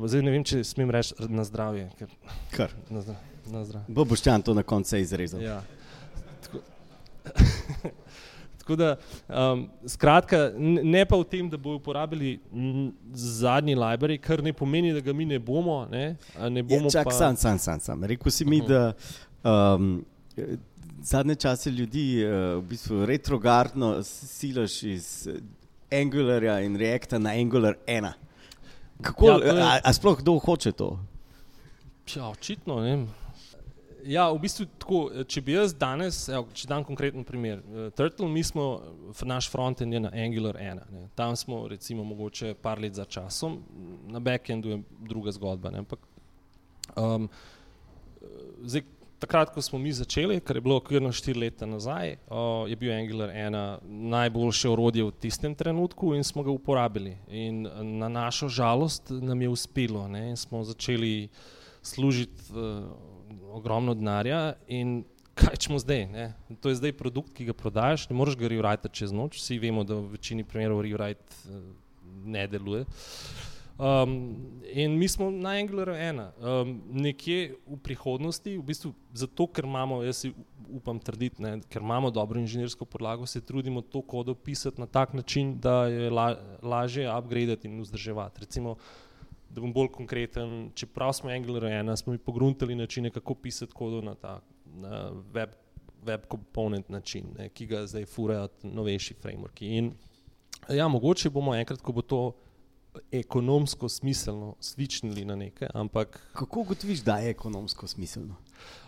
[0.00, 1.90] Zdaj ne vem, če smem reči na zdravje.
[1.98, 2.12] Ker,
[2.54, 2.72] Kar.
[2.88, 3.82] Na, zdravje.
[3.88, 5.42] Bo boš to na koncu izrezal.
[5.44, 5.60] Ja.
[6.46, 6.62] Tako,
[8.70, 8.96] tako da,
[9.52, 10.52] um, skratka,
[10.82, 12.38] ne pa v tem, da bodo uporabili
[13.12, 15.86] zadnji library, kar ne pomeni, da ga mi ne bomo.
[15.90, 16.16] Ne,
[16.50, 17.10] ne bomo ja, čak, pa...
[17.10, 18.04] sam, sam, sam, sam.
[18.04, 18.94] Rekl si mi, uh -huh.
[19.42, 20.04] da um,
[21.02, 25.28] zadnje čase ljudi uh, v bistvu retrogradno silaš iz
[25.90, 28.12] Angularja in Reacta na Angular 1.
[29.02, 29.62] Kako, ja, je...
[29.62, 30.98] a, a sploh kdo hoče to?
[32.16, 33.06] Ja, očitno ne.
[34.04, 38.28] Ja, v bistvu tako, če bi jaz danes, evo, če dam konkreten primer, uh, Turtle,
[38.30, 38.66] mi smo,
[39.28, 41.08] naš frontend je na Angular 1, ne.
[41.18, 43.60] tam smo recimo mogoče par let za časom,
[44.08, 45.84] na backendu je druga zgodba, ne.
[45.84, 46.06] ampak
[46.96, 47.28] um,
[48.62, 48.86] zdaj,
[49.20, 52.94] takrat, ko smo mi začeli, kar je bilo okvirno štiri leta nazaj, uh, je bil
[52.94, 53.78] Angular 1
[54.16, 57.66] najboljše orodje v tistem trenutku in smo ga uporabili in
[58.00, 61.28] na našo žalost nam je uspelo ne, in smo začeli
[61.82, 63.10] služiti uh,
[63.52, 65.02] ogromno denarja in
[65.34, 66.06] kaj ćemo zdaj?
[66.06, 66.32] Ne?
[66.60, 69.84] To je zdaj produkt, ki ga prodajaš, ne moreš ga rewrite čez noč, vsi vemo,
[69.84, 71.62] da v večini primerov rewrite uh,
[72.24, 72.84] ne deluje.
[73.80, 74.36] Um,
[74.72, 76.32] in mi smo na Angularu ena.
[76.36, 80.34] Um, nekje v prihodnosti, v bistvu zato, ker imamo, jaz si
[80.68, 85.14] upam trditi, ne, ker imamo dobro inženirsko podlago, se trudimo to kodo pisati na tak
[85.14, 88.44] način, da je la, lažje upgradati in vzdrževati.
[88.44, 88.76] Recimo,
[89.50, 94.00] da bom bolj konkreten, čeprav smo Angular 1, smo mi pogruntali načine, kako pisati kodo
[94.00, 94.40] na ta
[94.74, 95.50] na web,
[96.02, 99.66] web component način, ne, ki ga zdaj furajo novejši frameworki.
[99.66, 99.92] In
[100.68, 102.20] ja, mogoče bomo enkrat, ko bo to
[103.12, 106.20] ekonomsko smiselno svičnili na nekaj, ampak...
[106.32, 108.36] Kako gotoviš, da je ekonomsko smiselno?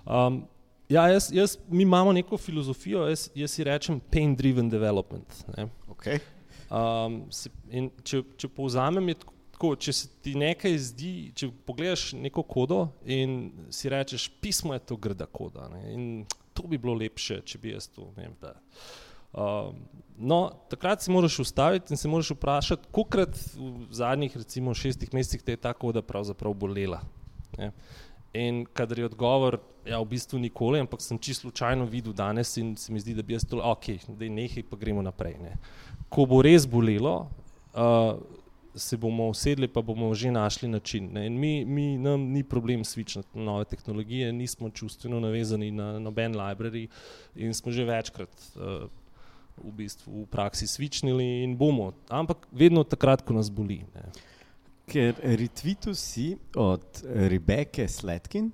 [0.06, 0.44] Um,
[0.88, 5.44] ja, jaz, jaz, mi imamo neko filozofijo, jaz, jaz si rečem pain-driven development.
[5.56, 5.68] Ne.
[5.88, 6.18] Okay.
[6.70, 7.50] Um, se,
[8.02, 12.88] če, če povzamem, je tako, tako, če se ti nekaj zdi, če pogledaš neko kodo
[13.06, 17.70] in si rečeš, pismo je to grda koda ne, to bi bilo lepše, če bi
[17.70, 18.56] jaz to, vem, da.
[19.32, 19.78] Um,
[20.18, 25.46] no, takrat se moraš ustaviti in se moraš vprašati, kolikrat v zadnjih recimo šestih mesecih
[25.46, 27.00] te je ta koda pravzaprav bolela.
[27.56, 27.70] Ne.
[28.34, 32.74] In kadar je odgovor, ja, v bistvu nikoli, ampak sem čisto slučajno videl danes in
[32.76, 35.38] se mi zdi, da bi jaz to, ok, da je nekaj, pa gremo naprej.
[35.40, 35.56] Ne.
[36.12, 37.28] Ko bo res bolelo,
[37.72, 38.41] uh,
[38.74, 41.10] se bomo usedli, pa bomo že našli način.
[41.12, 46.88] Mi, mi, nam ni problem switchati na nove tehnologije, nismo čustveno navezani na noben library
[47.34, 48.88] in smo že večkrat uh,
[49.64, 53.84] v, bistvu v praksi switchnili in bomo, ampak vedno takrat, ko nas boli.
[53.94, 54.08] Ne.
[54.86, 58.50] Ker retvitu si od Rebeke Sletkin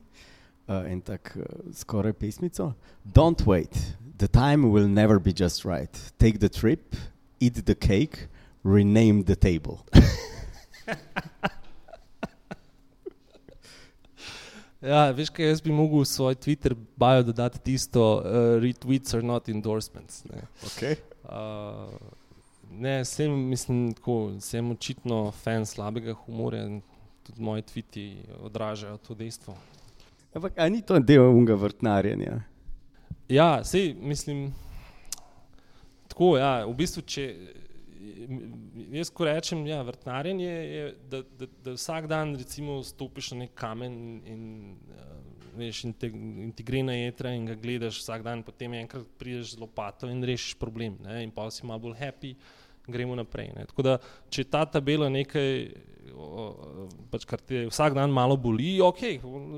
[0.66, 2.72] uh, in tako uh, skoraj pesmico.
[3.04, 6.12] Don't wait, the time will never be just right.
[6.18, 6.96] Take the trip,
[7.40, 8.28] eat the cake
[8.74, 9.78] rename the table.
[14.80, 18.22] ja, veš, kaj jaz bi mogel v svoj Twitter bio dodati tisto, uh,
[18.62, 20.24] retweets are not endorsements.
[20.28, 20.96] Ne, okay.
[21.24, 21.88] uh,
[22.70, 26.80] ne sem, mislim, tako, sem očitno fan slabega humorja in
[27.26, 29.54] tudi moji tviti odražajo to dejstvo.
[30.34, 32.40] Ampak, ni to del unga vrtnarjenja?
[33.28, 34.54] Ja, sej, mislim,
[36.08, 37.24] tako, ja, v bistvu, če
[38.92, 42.36] jaz, ko rečem, ja, vrtnarjenje je, da, da, da vsak dan
[42.84, 44.44] stopiš na nek kamen in
[44.92, 45.18] uh,
[45.58, 50.56] veš, integrina jedra in ga gledaš vsak dan, potem enkrat prideš z lopato in rešiš
[50.58, 52.34] problem ne, in pa si malo bolj happy,
[52.88, 53.52] gremo naprej.
[53.56, 53.66] Ne.
[53.68, 53.98] Tako da,
[54.32, 55.68] če ta tabela nekaj,
[57.12, 59.04] pač, kar te vsak dan malo boli, ok,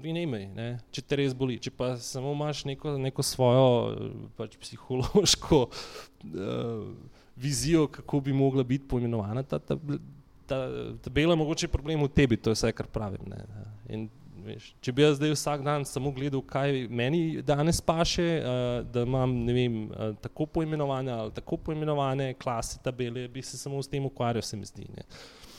[0.02, 1.60] renamej, ne, če te res boli.
[1.62, 3.68] Če pa samo imaš neko, neko svojo
[4.38, 9.76] pač, psihološko uh, vizijo, kako bi mogla biti poimenovana ta, ta,
[10.46, 10.58] ta
[11.02, 13.22] tabela, mogoče je problem v tebi, to je vse, kar pravim.
[13.30, 13.44] Ne.
[13.88, 14.08] In,
[14.44, 19.04] veš, če bi jaz zdaj vsak dan samo gledal, kaj meni danes paše, uh, da
[19.08, 24.06] imam vem, uh, tako poimenovane ali tako poimenovane klase tabele, bi se samo s tem
[24.06, 24.88] ukvarjal, se mi zdi.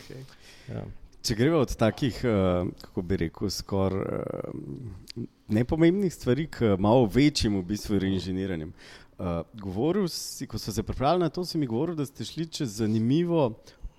[0.02, 0.26] Okay.
[0.70, 0.86] Ja.
[1.22, 7.60] Če gremo od takih, uh, kako bi rekel, skoraj uh, nepomembnih stvari k malo večjim
[7.60, 8.72] v bistvu reinženiranjem.
[9.20, 12.48] Uh, govoril si, ko so se pripravljali na to, si mi govoril, da ste šli
[12.50, 13.52] čez zanimivo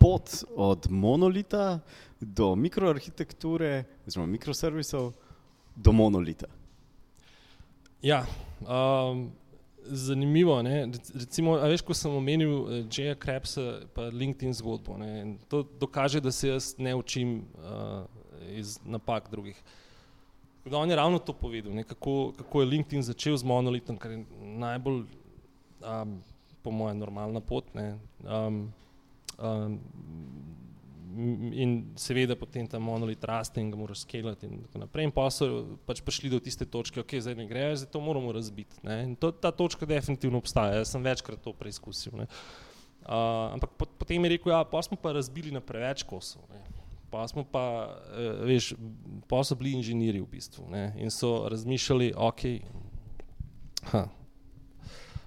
[0.02, 1.78] pot od monolita
[2.20, 5.12] do mikroarhitekture, oziroma mikroservisov,
[5.76, 6.50] do monolita.
[8.02, 8.24] Ja,
[8.66, 9.28] um,
[9.86, 10.90] zanimivo je.
[11.14, 13.14] Recimo, veš, ko sem omenil uh, J.A.
[13.14, 14.96] Krebsa in LinkedIn zgodbo.
[14.98, 18.04] Ne, to dokaže, da se jaz ne učim uh,
[18.50, 19.62] iz napak drugih.
[20.64, 24.10] Da on je ravno to povedal, ne, kako, kako je LinkedIn začel z monolitom, kar
[24.10, 25.02] je najbolj,
[25.82, 26.20] um,
[26.62, 27.74] po mojem, normalna pot.
[27.74, 28.72] Ne, um,
[29.38, 29.80] um,
[31.52, 35.08] in seveda potem ta monolit raste in ga moraš skelati in tako naprej.
[35.08, 38.32] In pa so pač prišli do tiste točke, ok, zdaj ne gre, zdaj to moramo
[38.32, 38.80] razbiti.
[38.86, 38.98] Ne?
[39.06, 42.22] In to, ta točka definitivno obstaja, jaz sem večkrat to preizkusil.
[42.22, 42.28] Uh,
[43.52, 46.46] ampak pot, potem je rekel, ja, pa smo pa razbili na preveč kosov.
[46.52, 46.62] Ne?
[47.12, 47.64] Pa smo pa,
[48.12, 48.72] uh, veš,
[49.28, 50.92] pa so bili inženirji v bistvu ne?
[51.02, 52.46] in so razmišljali, ok,
[53.92, 54.06] ha.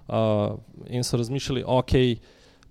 [0.06, 1.94] Uh, in so razmišljali, ok,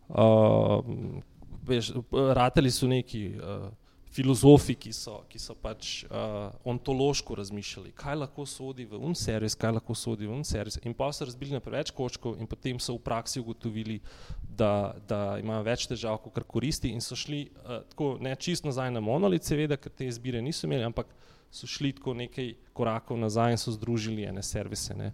[0.09, 1.23] uh,
[1.67, 3.67] veš, rateli so neki uh,
[4.15, 9.57] filozofi, ki so, ki so pač uh, ontološko razmišljali, kaj lahko sodi v un servis,
[9.59, 10.77] kaj lahko sodi v un servis.
[10.87, 13.99] In pa so razbili na preveč kočkov in potem so v praksi ugotovili,
[14.47, 18.93] da, da imajo več težav, kot koristi in so šli uh, tako ne čisto nazaj
[18.95, 21.11] na monolit, seveda, ker te izbire niso imeli, ampak
[21.51, 24.95] so šli tako nekaj korakov nazaj in so združili ene servise.
[24.95, 25.11] Ne.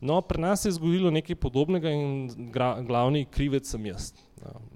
[0.00, 4.12] No, pri nas je zgodilo nekaj podobnega in gra, glavni krivec sem jaz.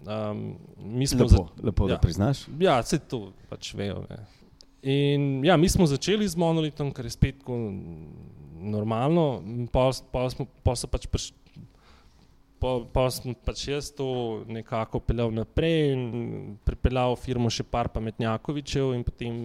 [0.06, 2.46] Um, mi smo lepo, za, lepo ja, da priznaš.
[2.60, 4.02] Ja, vse to pač vejo.
[4.10, 4.22] Ne.
[4.82, 7.42] In ja, mi smo začeli z monolitom, kar je spet
[8.58, 9.90] normalno, pa,
[10.30, 11.36] smo, pa so pač prišli.
[12.58, 16.00] Pa, pa sem pač jaz to nekako peljal naprej in
[16.66, 19.36] pripeljal firmo še par pametnjakovičev in potem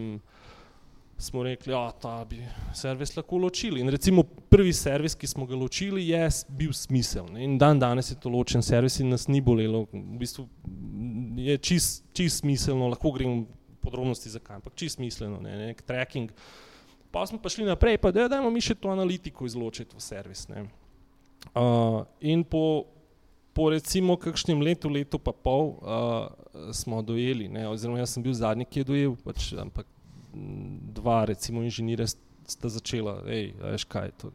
[1.17, 2.41] smo rekli, da ja, bi
[2.73, 3.81] servis lahko ločili.
[3.81, 7.37] In recimo prvi servis, ki smo ga ločili, je bil smiseln.
[7.37, 9.85] In dan danes je to ločen servis in nas ni bolelo.
[9.93, 10.47] V bistvu
[11.37, 13.45] je čist, čist smiselno, lahko grem
[13.83, 16.31] podrobnosti zakaj, ampak čist smiselno, ne, nek tracking.
[17.11, 20.47] Pa smo pa šli naprej, pa da dajmo mi še to analitiko izločiti v servis.
[20.49, 22.87] Uh, in po,
[23.53, 28.33] po recimo kakšnem letu, letu pa pol uh, smo dojeli, ne, oziroma jaz sem bil
[28.33, 29.85] zadnji, ki je dojel, pač, ampak
[30.93, 32.07] dva, recimo, inženirja
[32.47, 34.11] sta začela, hej, veš kaj.
[34.21, 34.31] To,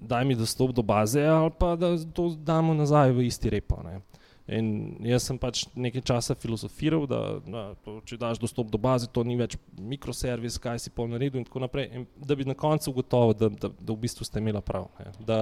[0.00, 3.82] daj mi dostop do baze, ali pa da to damo nazaj v isti repo.
[3.84, 4.00] Ne.
[4.46, 4.66] In
[5.02, 9.24] jaz sem pač nekaj časa filozofiral, da, da to, če daš dostop do baze, to
[9.26, 11.88] ni več mikroservis, kaj si pol naredil in tako naprej.
[11.90, 14.86] In da bi na koncu ugotovil, da, da, da v bistvu ste imeli prav.
[15.18, 15.40] Da,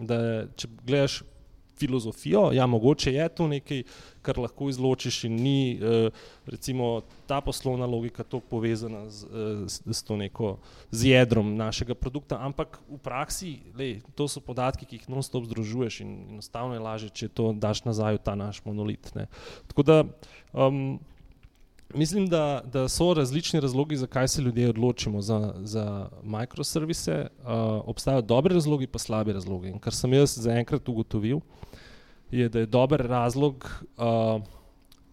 [0.00, 0.20] da
[0.56, 1.20] če gledaš
[1.78, 2.50] filozofijo.
[2.52, 3.82] Ja, mogoče je to nekaj,
[4.22, 6.12] kar lahko izločiš, in ni uh,
[6.46, 9.26] recimo ta poslovna logika tako povezana z,
[9.66, 10.56] z, z to neko
[10.90, 16.00] z jedrom našega produkta, ampak v praksi, lej, to so podatki, ki jih non-stop združuješ
[16.04, 19.12] in enostavno je lažje, če to daš nazaj v ta naš monolit.
[19.14, 19.28] Ne.
[19.68, 20.02] Tako da
[20.52, 20.98] um,
[21.94, 27.26] Mislim, da, da so različni razlogi, zakaj se ljudje odločimo za, za mikroservise.
[27.38, 27.48] Uh,
[27.84, 29.68] obstajajo dobre razlogi, pa slabe razloge.
[29.68, 31.40] In kar sem jaz zaenkrat ugotovil,
[32.30, 34.42] je, da je dober razlog, uh,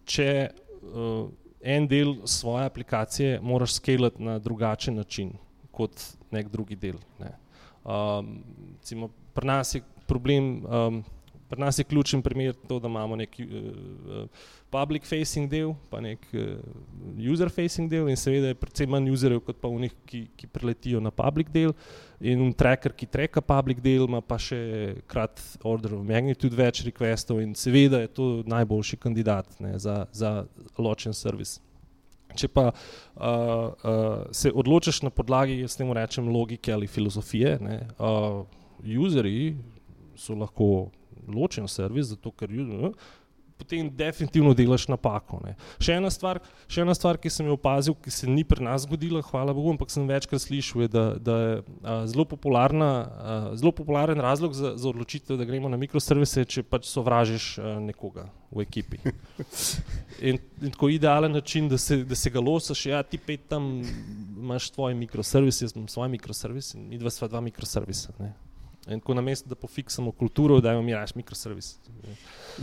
[0.04, 0.50] če
[0.82, 1.28] uh,
[1.60, 5.32] en del svoje aplikacije moraš skalati na drugačen način
[5.70, 6.96] kot nek drugi del.
[7.20, 7.32] Ne.
[7.84, 8.38] Um,
[8.82, 10.64] cimo, pri nas je problem.
[10.66, 11.04] Um,
[11.48, 14.24] Pri nas je ključen primer to, da imamo neki uh,
[14.70, 16.56] public facing del, pa nek uh,
[17.32, 21.00] user facing del in seveda je predvsem manj userjev kot pa unih, ki, ki preletijo
[21.00, 21.74] na public del
[22.20, 24.58] in tracker, ki treka public del, ima pa še
[25.06, 30.32] krat order of magnitude več requestov in seveda je to najboljši kandidat ne, za, za
[30.78, 31.60] ločen servis.
[32.36, 32.74] Če pa uh,
[33.22, 38.42] uh, se odločiš na podlagi, jaz temu rečem, logike ali filozofije, ne, uh,
[39.06, 39.54] userji
[40.16, 40.90] so lahko
[41.28, 42.92] ločen servis, zato ker uh,
[43.58, 45.40] potem definitivno delaš napako.
[45.82, 48.84] Še ena, stvar, še ena stvar, ki sem jo opazil, ki se ni pri nas
[48.84, 53.72] zgodila, hvala Bogu, ampak sem večkrat slišal, je, da, da je a, zelo, a, zelo
[53.76, 58.66] popularen razlog za, za odločitev, da gremo na mikroservise, če pač sovražiš a, nekoga v
[58.66, 59.00] ekipi.
[60.16, 63.82] In, in tako idealen način, da se, da se ga losaš, ja, ti pet tam
[63.84, 68.14] imaš tvoj mikroservis, jaz imam svoj mikroservis in mi dva sva dva mikroservisa.
[68.16, 68.30] Ne.
[68.88, 71.78] In ko na mestu, da pofiksamo kulturo, da imamo raje mikroservis.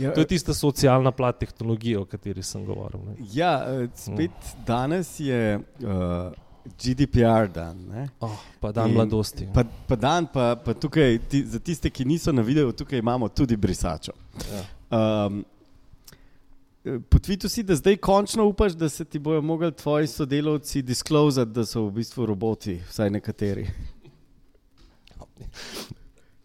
[0.00, 3.00] Ja, to je tista socialna plat tehnologije, o kateri sem govoril.
[3.06, 3.14] Ne.
[3.32, 4.64] Ja, eh, spet mm.
[4.66, 6.32] danes je uh, eh,
[6.80, 8.08] GDPR dan.
[8.20, 9.48] Oh, pa dan In, mladosti.
[9.54, 13.28] Pa, pa dan, pa, pa tukaj, ti, za tiste, ki niso na videu, tukaj imamo
[13.28, 14.12] tudi brisačo.
[14.52, 15.28] Ja.
[15.28, 15.44] Um,
[17.10, 21.50] Po tvitu si, da zdaj končno upaš, da se ti bodo mogli tvoji sodelavci disklozati,
[21.50, 23.66] da so v bistvu roboti, vsaj nekateri.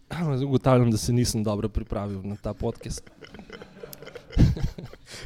[0.47, 3.09] Ugotavljam, da se nisem dobro pripravil na ta podcast.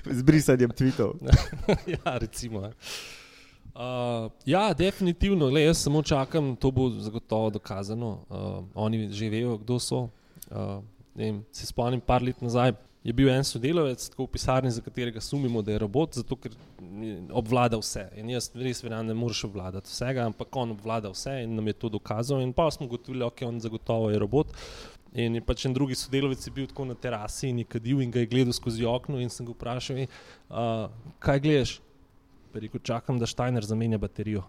[0.05, 1.13] Z brisanjem tvitev.
[2.05, 2.59] ja, recimo.
[2.59, 5.49] Uh, ja, definitivno.
[5.49, 8.19] Le, jaz samo čakam, to bo zagotovo dokazano.
[8.29, 10.07] Uh, oni že vejo, kdo so.
[10.51, 10.83] Uh,
[11.15, 15.61] vem, se spomnim, par let nazaj je bil en sodelavec v pisarni, za katerega sumimo,
[15.61, 16.55] da je robot, zato ker
[17.35, 18.05] obvlada vse.
[18.19, 21.75] In jaz res verjamem, ne moreš obvladati vsega, ampak on obvlada vse in nam je
[21.81, 22.41] to dokazal.
[22.41, 24.55] In pa smo gotovili, da okay, on zagotovo je robot.
[25.13, 28.11] In je pač en drugi sodelavec je bil tako na terasi in je kadil in
[28.11, 29.19] ga je gledal skozi okno.
[29.19, 30.87] In sem ga vprašal, uh,
[31.19, 31.75] kaj gledaš?
[32.53, 34.45] Rekel, čakam, da Štajner zamenja baterijo.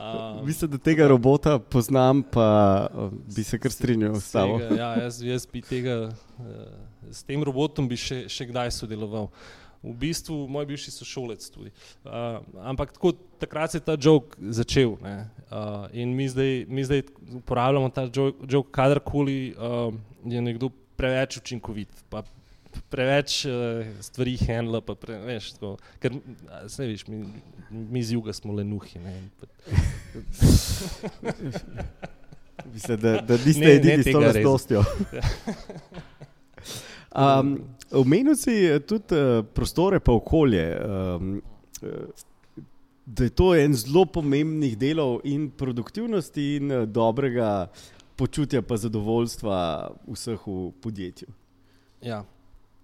[0.00, 4.60] Uh, Mislim, da tega robota poznam, pa uh, bi se kar strinjal s tabo.
[4.60, 6.46] Ja, jaz, jaz bi tega, uh,
[7.10, 9.28] s tem robotom bi še, še kdaj sodeloval.
[9.82, 11.72] V bistvu moj bivši sošolec tudi.
[12.04, 17.04] Uh, ampak tako, takrat se je ta jok začel uh, in mi zdaj, mi zdaj
[17.42, 19.92] uporabljamo ta jok, kadarkoli uh,
[20.24, 22.24] je nekdo preveč učinkovit, pa
[22.90, 23.52] preveč uh,
[24.00, 25.52] stvari handla, pa preveč.
[25.56, 26.12] Tako, ker,
[26.68, 27.24] se veš, mi,
[27.70, 29.00] mi z juga smo le nuhi.
[32.72, 34.84] Mislim, da, da niste ne, edini s to razlostjo.
[37.10, 38.52] Um, Omenil si
[38.86, 40.62] tudi uh, prostore, pa okolje.
[40.78, 41.42] Um,
[43.06, 47.66] da je to en zelo pomembnih delov in produktivnosti, in uh, dobrega
[48.16, 49.58] počutja, pa zadovoljstva
[50.06, 51.32] vseh v podjetju.
[52.04, 52.22] Ja,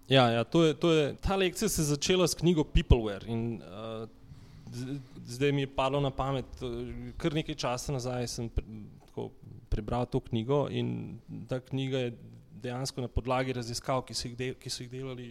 [0.09, 3.27] Ja, ja to je, to je, ta lekcija se je začela s knjigo Peopleware.
[3.27, 4.09] In, uh,
[5.27, 6.47] zdaj mi je padlo na pamet,
[7.16, 8.64] kar nekaj časa nazaj sem pre,
[9.07, 9.31] tako,
[9.69, 12.12] prebral to knjigo in ta knjiga je
[12.62, 15.29] dejansko na podlagi raziskav, ki so jih, del, ki so jih delali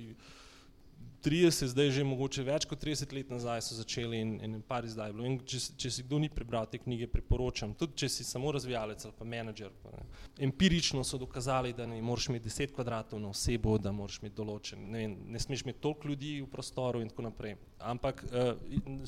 [1.25, 5.13] 30, zdaj že mogoče več kot 30 let nazaj so začeli in, in par izdaj
[5.15, 5.25] bilo.
[5.25, 7.73] In če, če si kdo ni prebral te knjige, priporočam.
[7.73, 9.73] Tudi če si samo razvijalec ali pa menedžer.
[9.81, 10.03] Pa,
[10.45, 14.85] Empirično so dokazali, da ne moreš imeti 10 kvadratov na osebo, da moraš imeti določen,
[14.93, 17.57] ne, ne smeš imeti toliko ljudi v prostoru in tako naprej.
[17.79, 18.53] Ampak uh,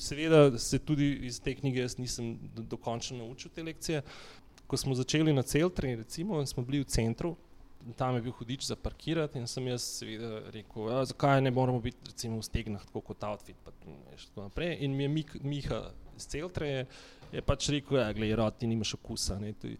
[0.02, 4.02] seveda se tudi iz te knjige jaz nisem dokončno naučil te lekcije.
[4.68, 7.36] Ko smo začeli na Celtri, recimo, in smo bili v centru,
[7.96, 11.80] tam je bil hudič za parkirati in sem jaz seveda rekel, ja, zakaj ne moramo
[11.80, 13.56] biti recimo v stegnah tako kot outfit.
[13.64, 14.76] Pa, tako naprej.
[14.84, 15.82] In mi je Mik, Miha
[16.16, 16.84] iz Celtre je,
[17.32, 19.38] je pač rekel, ja, gledaj, rod, ti nimaš okusa.
[19.40, 19.76] Ne, tuj,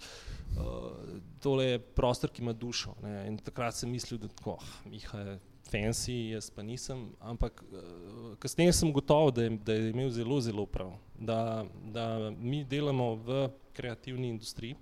[0.56, 2.94] uh, tole je prostor, ki ima dušo.
[3.02, 7.62] Ne, in takrat sem mislil, da tako, oh, Miha je fancy, jaz pa nisem, ampak
[7.66, 13.14] uh, kasneje sem gotov, da, da je imel zelo, zelo prav, da, da mi delamo
[13.26, 14.78] v kreativni industriji,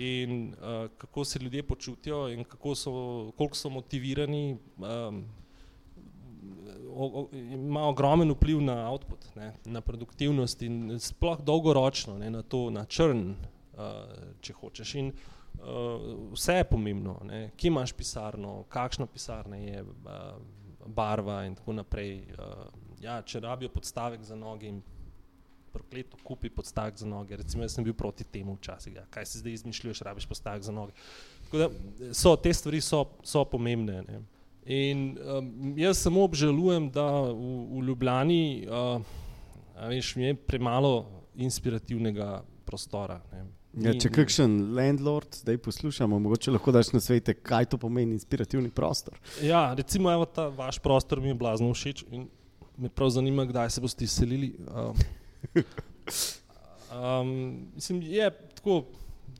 [0.00, 5.24] in uh, kako se ljudje počutijo in so, koliko so motivirani, um,
[6.94, 12.42] o, o, ima ogromen vpliv na output, ne, na produktivnost in sploh dolgoročno ne, na
[12.42, 13.84] to, na črn, uh,
[14.40, 14.94] če hočeš.
[14.94, 20.40] In, uh, vse je pomembno, ne, kje imaš pisarno, kakšna pisarna je, uh,
[20.86, 22.24] barva in tako naprej.
[22.38, 22.64] Uh,
[23.00, 24.82] ja, če rabijo podstavek za noge in
[25.72, 27.36] prokleto kupi podstavek za noge.
[27.36, 29.06] Recimo, jaz sem bil proti temu včasih, ja.
[29.10, 30.92] kaj se zdaj izmišljuješ, rabiš podstavek za noge.
[31.44, 31.70] Tako da
[32.14, 34.02] so te stvari so, so pomembne.
[34.08, 34.20] Ne.
[34.70, 39.00] In um, jaz samo obžalujem, da v, v Ljubljani uh,
[39.88, 43.20] veš, je premalo inspirativnega prostora.
[43.80, 48.70] Ja, če kakšen landlord zdaj poslušamo, mogoče lahko daš na svete, kaj to pomeni inspirativni
[48.74, 49.16] prostor.
[49.42, 52.26] Ja, recimo, evo, ta vaš prostor mi je blazno všeč in
[52.80, 54.52] me prav zanima, kdaj se boste izselili.
[54.66, 54.94] Uh,
[56.90, 58.84] Um, mislim, je tako.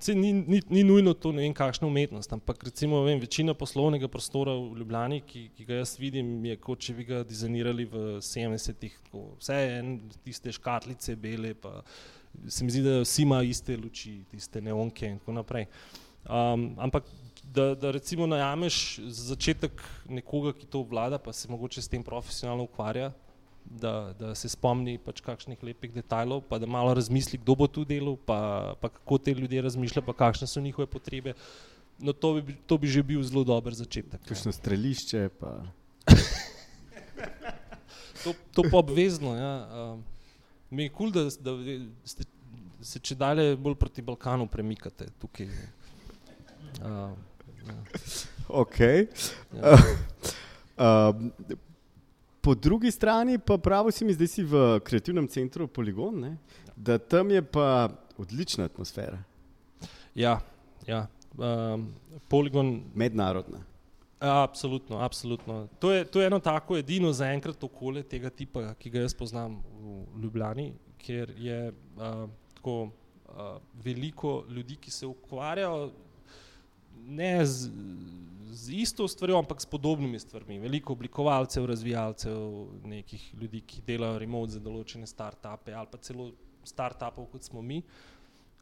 [0.08, 4.54] Ni, ni, ni nujno to ne vem, kakšna umetnost, ampak recimo vem, večina poslovnega prostora
[4.56, 8.94] v Ljubljani, ki, ki ga jaz vidim, je kot če bi ga dizajnirali v 70-ih.
[9.12, 9.90] Vse je en,
[10.24, 11.82] tiste škatlice, bele, pa
[12.48, 15.68] se mi zdi, da vsi imajo iste luči, tiste neonke in tako naprej.
[16.24, 17.04] Um, ampak
[17.44, 22.02] da, da recimo najameš za začetek nekoga, ki to vlada, pa se mogoče s tem
[22.06, 23.10] profesionalno ukvarja,
[23.64, 27.84] da, da se spomni pač kakšnih lepih detajlov, pa da malo razmisli, kdo bo tu
[27.84, 31.34] delal, pa, pa kako te ljudje razmišljajo, pa kakšne so njihove potrebe.
[32.00, 34.24] No, to bi, to bi že bil zelo dober začetek.
[34.28, 35.28] Kakšno strelišče.
[38.24, 39.32] To, to pa obvezno.
[39.36, 39.68] Ja.
[39.72, 40.04] Um,
[40.70, 41.54] mi je kul, cool, da, da
[42.04, 42.26] ste,
[42.84, 45.48] se če dalje bolj proti Balkanu premikate tukaj.
[46.84, 47.16] Uh,
[47.64, 47.78] ja.
[48.48, 48.78] Ok.
[48.80, 49.72] Ja.
[49.72, 51.16] Uh,
[51.48, 51.56] uh,
[52.40, 56.36] Po drugi strani pa pravi si mi, da si v kreativnem centru Poligon, ne?
[56.76, 57.88] da tam je pa
[58.18, 59.18] odlična atmosfera.
[60.14, 60.40] Ja,
[60.86, 61.06] ja.
[61.36, 61.92] Um,
[62.28, 62.82] Poligon.
[62.94, 63.60] Mednarodna.
[64.20, 65.68] Absolutno, absolutno.
[65.78, 69.62] To je, to je eno tako edino zaenkrat okolje tega tipa, ki ga jaz poznam
[69.80, 75.90] v Ljubljani, ker je uh, tako uh, veliko ljudi, ki se ukvarjajo
[77.06, 77.70] ne z,
[78.50, 80.58] z isto stvarjo, ampak s podobnimi stvarmi.
[80.58, 82.38] Veliko oblikovalcev, razvijalcev,
[82.84, 86.30] nekih ljudi, ki delajo remote za določene start-upe ali pa celo
[86.64, 87.82] start-upov, kot smo mi.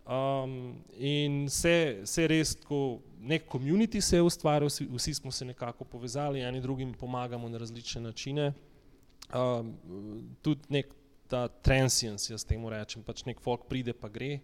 [0.09, 5.45] Um, in se, se res tako, nek komunity se je ustvaril, vsi, vsi smo se
[5.45, 8.53] nekako povezali, eni drugim pomagamo na različne načine.
[9.35, 9.75] Um,
[10.43, 10.95] tudi nek
[11.29, 14.39] ta transience, jaz temu rečem, pač nek folk pride pa gre,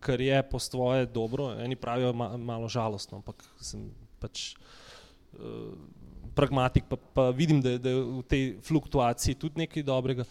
[0.00, 3.88] kar je po svoje dobro, eni pravijo ma, malo žalostno, ampak sem
[4.20, 4.54] pač
[5.38, 5.72] uh,
[6.36, 10.26] pragmatik, pa, pa vidim, da, da je v tej fluktuaciji tudi nekaj dobrega.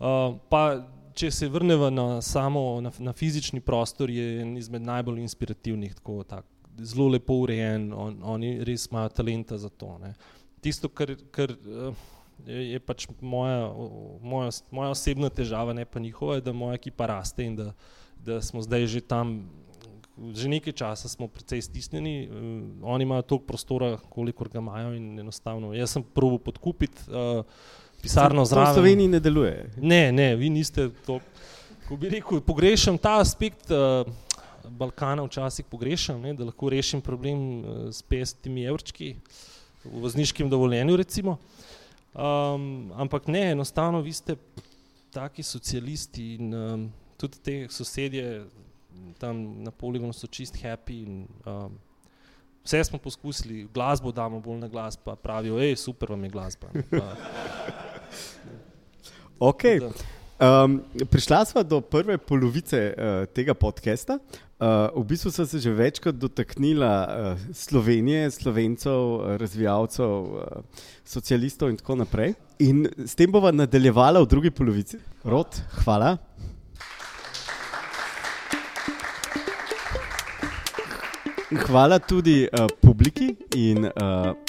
[0.00, 0.80] Uh, pa
[1.14, 6.22] če se vrnemo na samo na, na fizični prostor, je en izmed najbolj inspirativnih, tako
[6.24, 6.46] tak,
[6.78, 9.98] zelo lepo urejen, on, oni res imajo talenta za to.
[10.00, 10.14] Ne.
[10.64, 12.08] Tisto, kar, kar uh,
[12.46, 13.68] je, je pač moja,
[14.22, 17.72] moja, moja osebna težava, ne pa njihova, je, da moja ekipa raste in da,
[18.24, 19.50] da smo zdaj že tam.
[20.20, 22.34] Že nekaj časa smo precej stisnjeni, uh,
[22.92, 25.72] oni imajo toliko prostora, kolikor ga imajo, in enostavno.
[25.72, 27.08] Jaz sem probil podkupiti.
[27.08, 27.44] Uh,
[28.02, 28.72] pisarno zraven.
[28.72, 29.70] V Sloveniji ne deluje.
[29.80, 31.20] Ne, ne, vi niste to.
[31.88, 34.04] Ko bi rekel, pogrešam ta aspekt uh,
[34.68, 39.14] Balkana, včasih pogrešam, ne, da lahko rešim problem uh, s 50 evrčki
[39.84, 40.96] v vozniškem dovoljenju.
[40.96, 41.38] Recimo.
[42.14, 44.36] Um, ampak ne, enostavno vi ste
[45.12, 48.46] taki socialisti in um, tudi te sosedje
[49.20, 51.04] tam na poligonu so čist happy.
[51.04, 51.78] In, um,
[52.60, 56.68] Vse smo poskusili, glasbo damo bolj na glas, pa pravijo, hej, super vam je glasba.
[56.90, 57.06] Pa,
[59.40, 59.80] Okay.
[60.40, 64.18] Um, prišla smo do prve polovice uh, tega podcasta.
[64.60, 69.00] Uh, v bistvu sem se že večkrat dotaknila uh, Slovenije, slovencev,
[69.40, 70.60] razvijalcev, uh,
[71.04, 72.34] socialistov in tako naprej.
[72.60, 75.00] In s tem bomo nadaljevala v drugi polovici.
[75.24, 76.18] Rod, hvala.
[81.50, 83.90] Hvala tudi uh, publiki in uh,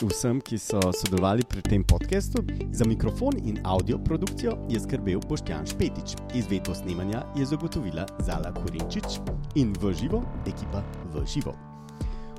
[0.05, 2.43] vsem, ki so sodelovali pri tem podkastu.
[2.71, 9.17] Za mikrofon in audio produkcijo je skrbel Boštjan Špetič, izvedbo snemanja je zagotovila Zala Korenčič
[9.55, 11.55] in v živo ekipa v živo.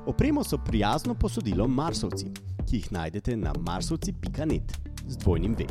[0.07, 2.31] Opremo so prijazno posodilo Marsovci,
[2.63, 5.67] ki jih najdete na marsovci.net z dvojnim V.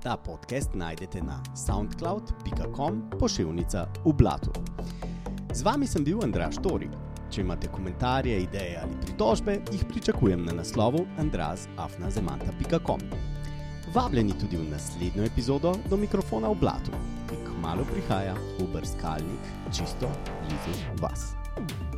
[0.00, 4.56] Ta podcast najdete na soundcloud.com pošiljka v blatu.
[5.52, 7.09] Z vami sem bil Andraš Tori.
[7.30, 13.04] Če imate komentarje, ideje ali pritožbe, jih pričakujem na naslovu andrazafnazemanta.com.
[13.94, 16.94] Vabljeni tudi v naslednjo epizodo do mikrofona v blatu,
[17.30, 20.10] ki kmalo prihaja v brskalnik čisto
[20.42, 21.32] blizu vas.
[21.56, 21.89] thank you